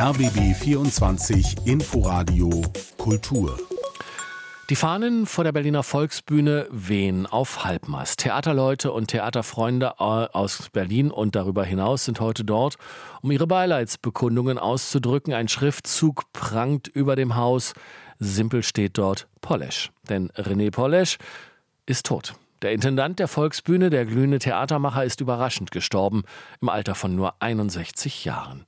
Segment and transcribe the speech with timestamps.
[0.00, 2.62] RBB 24 Inforadio
[2.98, 3.58] Kultur.
[4.70, 8.20] Die Fahnen vor der Berliner Volksbühne wehen auf Halbmast.
[8.20, 12.76] Theaterleute und Theaterfreunde aus Berlin und darüber hinaus sind heute dort,
[13.22, 15.34] um ihre Beileidsbekundungen auszudrücken.
[15.34, 17.74] Ein Schriftzug prangt über dem Haus.
[18.20, 19.90] Simpel steht dort Polesch.
[20.08, 21.18] Denn René Polesch
[21.86, 22.34] ist tot.
[22.62, 26.24] Der Intendant der Volksbühne, der glühende Theatermacher, ist überraschend gestorben,
[26.60, 28.64] im Alter von nur 61 Jahren.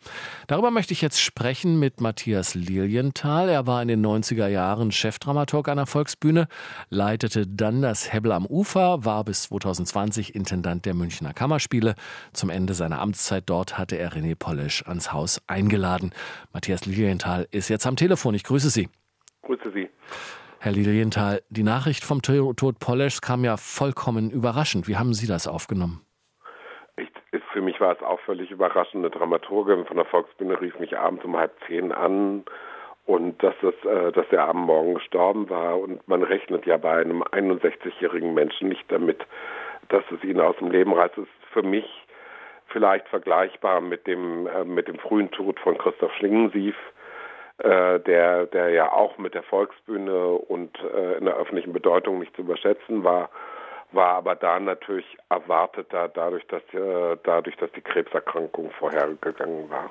[0.46, 3.48] Darüber möchte ich jetzt sprechen mit Matthias Lilienthal.
[3.48, 6.46] Er war in den 90er Jahren Chefdramaturg der Volksbühne,
[6.88, 11.96] leitete dann das Hebbel am Ufer, war bis 2020 Intendant der Münchner Kammerspiele.
[12.32, 16.12] Zum Ende seiner Amtszeit dort hatte er René Polisch ans Haus eingeladen.
[16.52, 18.34] Matthias Lilienthal ist jetzt am Telefon.
[18.34, 18.88] Ich grüße Sie.
[19.42, 19.88] Grüße Sie.
[20.62, 24.88] Herr Lilienthal, die Nachricht vom Tod Poleschs kam ja vollkommen überraschend.
[24.88, 26.04] Wie haben Sie das aufgenommen?
[27.54, 28.96] Für mich war es auch völlig überraschend.
[28.96, 32.44] Eine Dramaturgin von der Volksbühne rief mich abends um halb zehn an
[33.06, 35.80] und dass, das, äh, dass der am Morgen gestorben war.
[35.80, 39.24] Und man rechnet ja bei einem 61-jährigen Menschen nicht damit,
[39.88, 41.16] dass es ihn aus dem Leben reißt.
[41.16, 41.86] Das ist für mich
[42.66, 46.76] vielleicht vergleichbar mit dem, äh, mit dem frühen Tod von Christoph Schlingensief
[47.64, 52.34] äh, der, der ja auch mit der Volksbühne und äh, in der öffentlichen Bedeutung nicht
[52.34, 53.30] zu überschätzen war,
[53.92, 59.90] war aber da natürlich erwarteter, dadurch, dass, äh, dadurch, dass die Krebserkrankung vorhergegangen war.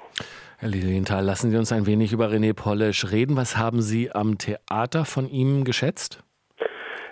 [0.57, 3.35] Herr Lilienthal, lassen Sie uns ein wenig über René Polisch reden.
[3.37, 6.23] Was haben Sie am Theater von ihm geschätzt?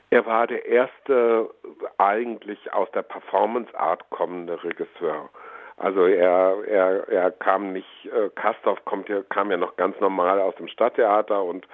[0.10, 1.50] Er war der erste
[1.98, 5.30] eigentlich aus der Performance Art kommende Regisseur.
[5.78, 10.56] Also er, er, er kam nicht, äh, Kastorf kommt kam ja noch ganz normal aus
[10.56, 11.68] dem Stadttheater und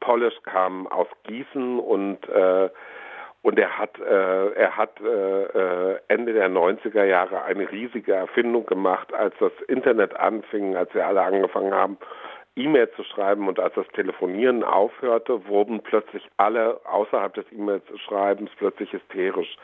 [0.00, 2.68] Polish kam aus Gießen und äh,
[3.42, 8.64] und er hat, äh, er hat äh, äh Ende der 90er Jahre eine riesige Erfindung
[8.64, 11.98] gemacht, als das Internet anfing, als wir alle angefangen haben,
[12.56, 18.92] E-Mail zu schreiben und als das Telefonieren aufhörte, wurden plötzlich alle außerhalb des E-Mail-Schreibens plötzlich
[18.92, 19.56] hysterisch.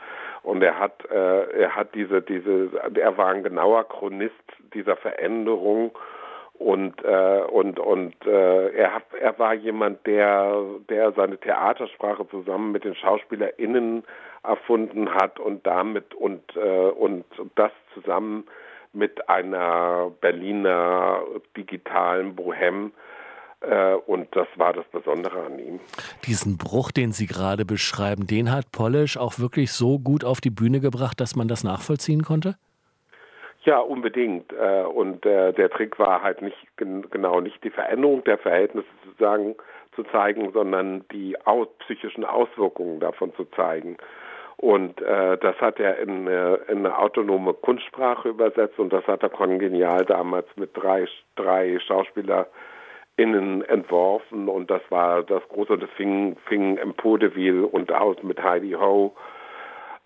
[0.43, 4.33] Und er hat, äh, er hat diese, diese, er war ein genauer Chronist
[4.73, 5.91] dieser Veränderung
[6.61, 12.71] und äh, und und äh, er hat, er war jemand, der der seine Theatersprache zusammen
[12.71, 14.03] mit den SchauspielerInnen
[14.43, 17.25] erfunden hat und damit und äh, und
[17.55, 18.45] das zusammen
[18.93, 21.23] mit einer Berliner
[21.57, 22.91] digitalen Bohem.
[23.61, 25.79] Äh, und das war das Besondere an ihm.
[26.25, 30.49] Diesen Bruch, den Sie gerade beschreiben, den hat Polish auch wirklich so gut auf die
[30.49, 32.55] Bühne gebracht, dass man das nachvollziehen konnte?
[33.63, 34.51] Ja, unbedingt.
[34.53, 39.11] Äh, und äh, der Trick war halt nicht genau nicht die Veränderung der Verhältnisse zu
[39.23, 39.55] sagen,
[39.95, 41.35] zu zeigen, sondern die
[41.79, 43.97] psychischen Auswirkungen davon zu zeigen.
[44.57, 49.23] Und äh, das hat er in, äh, in eine autonome Kunstsprache übersetzt und das hat
[49.23, 51.79] er kongenial damals mit drei, drei
[53.17, 58.41] SchauspielerInnen entworfen und das war das große, das fing, fing im Podeville und aus mit
[58.41, 59.15] Heidi Ho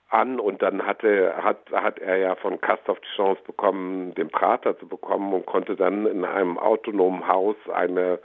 [0.10, 4.78] an und dann hatte, hat, hat er ja von Kastorf die Chance bekommen, den Prater
[4.78, 8.20] zu bekommen und konnte dann in einem autonomen Haus eine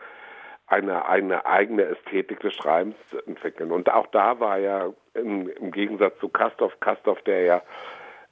[0.67, 2.95] eine, eine eigene Ästhetik des Schreibens
[3.27, 3.73] entwickeln.
[3.73, 7.63] Und auch da war ja im, im Gegensatz zu Kastorf, Kastorf, der ja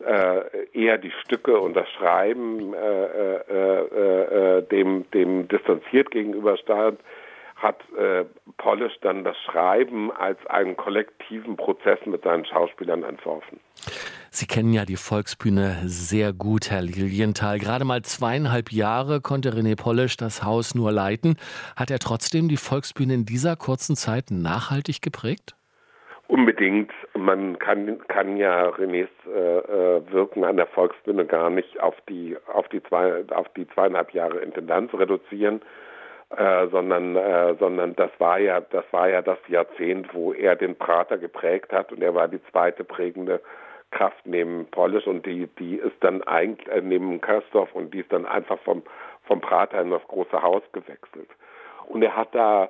[0.01, 7.01] eher die Stücke und das Schreiben äh, äh, äh, äh dem, dem distanziert gegenüberstand,
[7.57, 8.25] hat äh,
[8.57, 13.59] Polish dann das Schreiben als einen kollektiven Prozess mit seinen Schauspielern entworfen.
[14.31, 17.59] Sie kennen ja die Volksbühne sehr gut, Herr Lilienthal.
[17.59, 21.37] Gerade mal zweieinhalb Jahre konnte René Polisch das Haus nur leiten.
[21.75, 25.57] Hat er trotzdem die Volksbühne in dieser kurzen Zeit nachhaltig geprägt?
[26.28, 26.93] Unbedingt.
[27.15, 32.37] Man kann, kann ja Renés äh, äh, Wirken an der Volksbühne gar nicht auf die,
[32.53, 35.62] auf die, zwei, auf die zweieinhalb Jahre Intendanz reduzieren.
[36.37, 40.77] Äh, sondern äh, sondern das war ja das war ja das Jahrzehnt, wo er den
[40.77, 43.41] Prater geprägt hat und er war die zweite prägende
[43.91, 48.12] Kraft neben Polish und die, die ist dann eigentlich äh, neben Kerstorf und die ist
[48.12, 48.83] dann einfach vom,
[49.25, 51.31] vom Prater in das große Haus gewechselt.
[51.87, 52.69] Und er hat da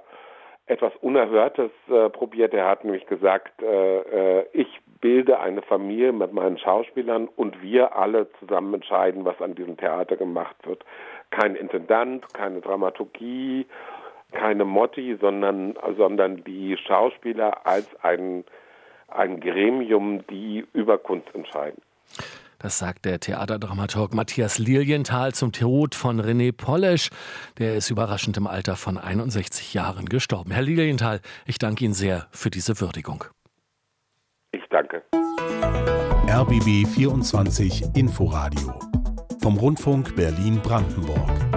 [0.69, 2.55] etwas Unerhörtes äh, probiert.
[2.55, 4.69] Er hat nämlich gesagt, äh, äh, ich
[5.01, 10.17] bilde eine Familie mit meinen Schauspielern und wir alle zusammen entscheiden, was an diesem Theater
[10.17, 10.85] gemacht wird.
[11.31, 13.67] Kein Intendant, keine Dramaturgie,
[14.33, 18.45] keine Motti, sondern, sondern die Schauspieler als ein
[19.09, 21.81] ein Gremium, die über Kunst entscheiden.
[22.59, 27.11] Das sagt der Theaterdramaturg Matthias Lilienthal zum Tod von René Polesch.
[27.59, 30.51] Der ist überraschend im Alter von 61 Jahren gestorben.
[30.51, 33.25] Herr Lilienthal, ich danke Ihnen sehr für diese Würdigung.
[34.51, 35.05] Ich danke.
[36.29, 38.79] RBB 24 Inforadio
[39.41, 41.48] vom Rundfunk Berlin-Brandenburg.